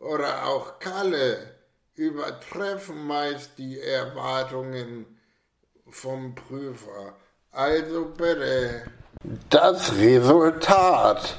oder 0.00 0.46
auch 0.46 0.78
Kalle 0.78 1.38
übertreffen 1.94 3.06
meist 3.06 3.58
die 3.58 3.80
Erwartungen 3.80 5.06
vom 5.90 6.34
Prüfer. 6.34 7.14
Also 7.52 8.06
bitte. 8.16 8.82
Das 9.50 9.94
Resultat 9.96 11.36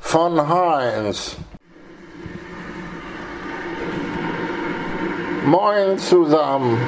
von 0.00 0.48
Heinz. 0.48 1.36
Moin 5.44 5.98
zusammen. 5.98 6.78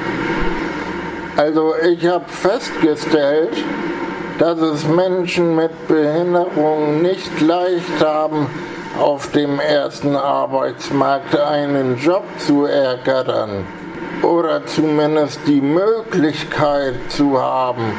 Also 1.36 1.74
ich 1.76 2.06
habe 2.06 2.26
festgestellt, 2.28 3.62
dass 4.38 4.58
es 4.58 4.84
Menschen 4.86 5.54
mit 5.54 5.86
Behinderung 5.86 7.02
nicht 7.02 7.40
leicht 7.40 8.00
haben, 8.00 8.46
auf 9.00 9.30
dem 9.32 9.60
ersten 9.60 10.16
Arbeitsmarkt 10.16 11.38
einen 11.38 11.98
Job 11.98 12.24
zu 12.38 12.64
ergattern 12.64 13.64
oder 14.22 14.64
zumindest 14.66 15.40
die 15.46 15.60
Möglichkeit 15.60 16.94
zu 17.08 17.40
haben. 17.40 17.92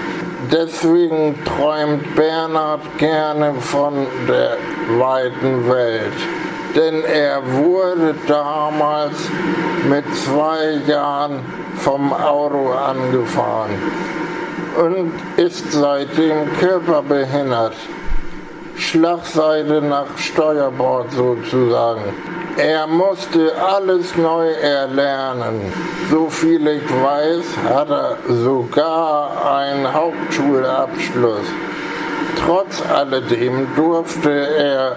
Deswegen 0.51 1.35
träumt 1.43 2.15
Bernhard 2.15 2.81
gerne 2.97 3.53
von 3.59 4.07
der 4.27 4.57
weiten 4.97 5.69
Welt. 5.69 6.13
Denn 6.75 7.03
er 7.03 7.41
wurde 7.63 8.13
damals 8.27 9.17
mit 9.89 10.03
zwei 10.15 10.79
Jahren 10.87 11.39
vom 11.77 12.13
Auto 12.13 12.71
angefahren 12.71 13.71
und 14.77 15.11
ist 15.37 15.71
seitdem 15.71 16.53
körperbehindert. 16.59 17.73
Schlagseite 18.77 19.81
nach 19.81 20.17
Steuerbord 20.17 21.11
sozusagen. 21.11 22.13
Er 22.57 22.87
musste 22.87 23.51
alles 23.59 24.15
neu 24.15 24.49
erlernen. 24.51 25.73
So 26.09 26.29
viel 26.29 26.65
ich 26.67 26.89
weiß, 26.89 27.45
hat 27.69 27.89
er 27.89 28.17
sogar 28.27 29.57
einen 29.57 29.93
Hauptschulabschluss. 29.93 31.47
Trotz 32.45 32.81
alledem 32.93 33.67
durfte 33.75 34.31
er 34.31 34.95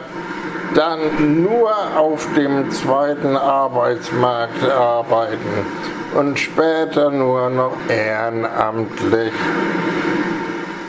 dann 0.74 1.42
nur 1.42 1.72
auf 1.96 2.26
dem 2.36 2.70
zweiten 2.70 3.36
Arbeitsmarkt 3.36 4.68
arbeiten 4.70 5.66
und 6.14 6.38
später 6.38 7.10
nur 7.10 7.50
noch 7.50 7.76
ehrenamtlich. 7.88 9.32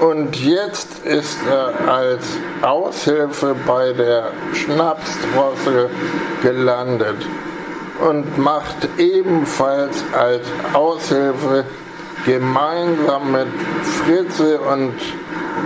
Und 0.01 0.35
jetzt 0.35 1.06
ist 1.06 1.38
er 1.47 1.88
als 1.88 2.25
Aushilfe 2.63 3.56
bei 3.67 3.94
der 3.94 4.31
Schnapsdrossel 4.51 5.91
gelandet 6.41 7.17
und 8.00 8.35
macht 8.40 8.90
ebenfalls 8.97 10.03
als 10.17 10.47
Aushilfe 10.73 11.66
gemeinsam 12.25 13.31
mit 13.31 13.47
Fritze 13.84 14.59
und 14.61 14.95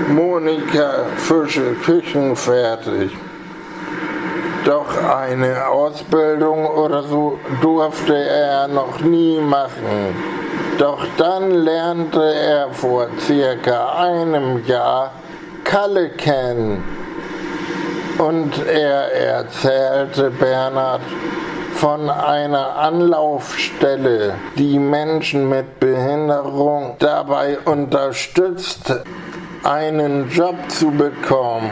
Monika 0.09 1.05
Fische 1.15 1.73
Küchen 1.85 2.35
fertig. 2.35 3.11
Doch 4.65 5.01
eine 5.01 5.65
Ausbildung 5.65 6.65
oder 6.65 7.03
so 7.03 7.39
durfte 7.61 8.17
er 8.17 8.67
noch 8.67 8.99
nie 8.99 9.39
machen. 9.39 10.13
Doch 10.77 11.05
dann 11.17 11.51
lernte 11.51 12.21
er 12.21 12.69
vor 12.71 13.07
circa 13.19 13.95
einem 13.97 14.65
Jahr 14.65 15.11
Kalle 15.63 16.09
kennen. 16.09 16.83
Und 18.17 18.65
er 18.67 19.11
erzählte 19.13 20.31
Bernhard 20.31 21.01
von 21.75 22.09
einer 22.09 22.77
Anlaufstelle, 22.77 24.35
die 24.57 24.79
Menschen 24.79 25.49
mit 25.49 25.79
Behinderung 25.79 26.95
dabei 26.99 27.57
unterstützt, 27.65 28.93
einen 29.63 30.29
Job 30.29 30.55
zu 30.69 30.91
bekommen. 30.91 31.71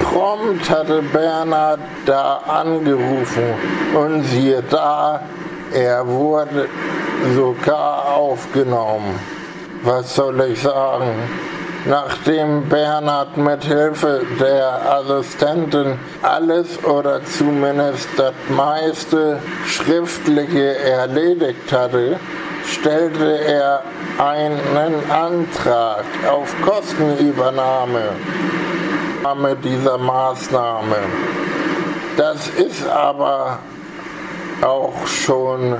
Prompt 0.00 0.68
hatte 0.68 1.02
Bernhard 1.02 1.80
da 2.04 2.38
angerufen 2.46 3.54
und 3.94 4.24
siehe 4.24 4.62
da, 4.68 5.20
er 5.72 6.06
wurde 6.06 6.68
sogar 7.34 8.14
aufgenommen. 8.14 9.18
Was 9.82 10.14
soll 10.14 10.40
ich 10.42 10.60
sagen? 10.62 11.14
Nachdem 11.86 12.68
Bernhard 12.68 13.36
mit 13.38 13.64
Hilfe 13.64 14.22
der 14.38 14.92
Assistentin 14.92 15.98
alles 16.22 16.82
oder 16.84 17.24
zumindest 17.24 18.08
das 18.18 18.34
meiste 18.50 19.38
Schriftliche 19.66 20.76
erledigt 20.78 21.72
hatte, 21.72 22.20
stellte 22.66 23.38
er 23.40 23.82
einen 24.18 25.10
Antrag 25.10 26.04
auf 26.30 26.54
Kostenübernahme 26.62 28.02
dieser 29.64 29.98
Maßnahme. 29.98 30.96
Das 32.16 32.48
ist 32.48 32.86
aber 32.86 33.58
auch 34.62 35.06
schon 35.06 35.76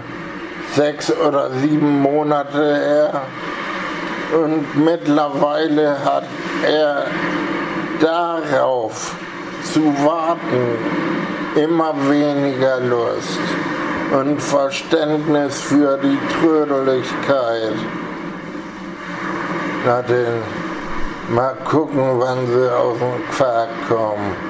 sechs 0.74 1.12
oder 1.12 1.50
sieben 1.50 2.00
Monate 2.00 2.76
her 2.76 3.22
und 4.42 4.84
mittlerweile 4.84 5.96
hat 6.04 6.24
er 6.64 7.06
darauf 8.00 9.14
zu 9.64 9.82
warten 10.04 10.78
immer 11.56 11.94
weniger 12.08 12.80
Lust 12.80 13.40
und 14.12 14.40
Verständnis 14.40 15.60
für 15.60 15.98
die 15.98 16.18
Trödeligkeit. 16.40 17.74
Na 19.86 20.02
denn, 20.02 20.42
mal 21.34 21.54
gucken, 21.64 22.18
wann 22.18 22.46
sie 22.46 22.74
aus 22.74 22.98
dem 22.98 23.36
Quark 23.36 23.68
kommen. 23.88 24.49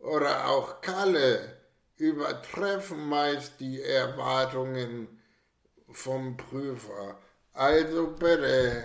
oder 0.00 0.48
auch 0.48 0.80
Kalle 0.80 1.56
übertreffen 1.96 3.08
meist 3.08 3.60
die 3.60 3.82
Erwartungen 3.82 5.20
vom 5.90 6.36
Prüfer. 6.36 7.18
Also 7.52 8.08
bitte. 8.08 8.84